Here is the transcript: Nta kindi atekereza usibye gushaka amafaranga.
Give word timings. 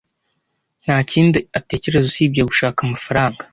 Nta 0.83 0.97
kindi 1.11 1.39
atekereza 1.59 2.05
usibye 2.11 2.41
gushaka 2.49 2.77
amafaranga. 2.85 3.43